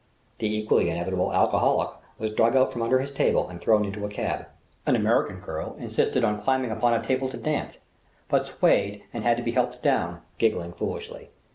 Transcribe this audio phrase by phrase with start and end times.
[0.39, 4.09] The equally inevitable alcoholic was dug out from under his table and thrown into a
[4.09, 4.47] cab.
[4.87, 7.77] An American girl insisted on climbing upon a table to dance,
[8.27, 11.29] but swayed and had to be helped down, giggling foolishly.